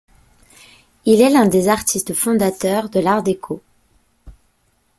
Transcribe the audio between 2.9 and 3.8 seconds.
l’Art déco.